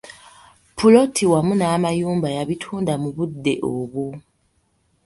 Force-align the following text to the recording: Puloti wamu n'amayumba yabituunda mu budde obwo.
Puloti 0.77 1.23
wamu 1.31 1.53
n'amayumba 1.57 2.27
yabituunda 2.35 2.93
mu 3.01 3.09
budde 3.15 3.53
obwo. 3.73 4.05